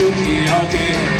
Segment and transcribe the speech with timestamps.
[0.00, 1.19] should be okay.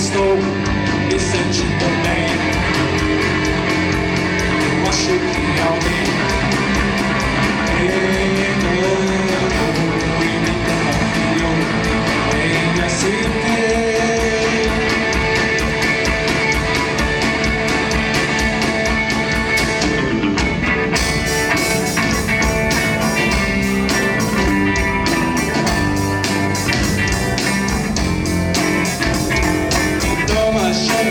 [0.00, 2.39] estou me sentindo bem.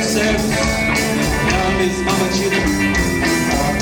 [0.09, 0.49] serve
[1.51, 2.55] na mesma batida.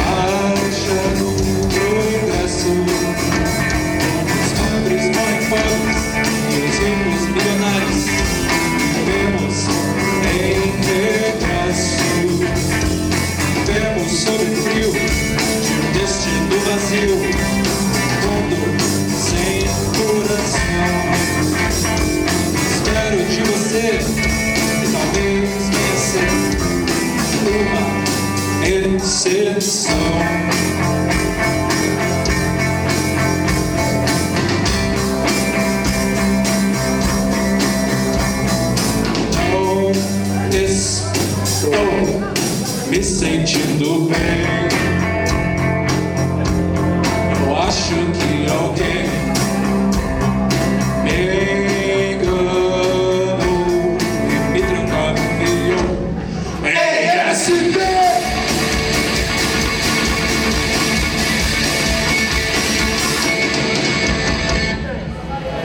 [0.04, 0.12] A
[0.52, 1.30] marcha do
[1.72, 2.72] progresso.
[4.36, 6.02] Os pobres morrem pobres
[6.52, 8.04] e os ricos milionários.
[8.94, 9.58] Vivemos
[10.34, 12.04] em pedaço.
[13.66, 17.18] Vivemos sob o frio de um destino vazio.
[18.26, 18.60] Mundo
[19.16, 19.64] sem
[19.96, 20.98] coração.
[22.76, 24.27] Espero de você.
[42.90, 44.67] me sentindo bem.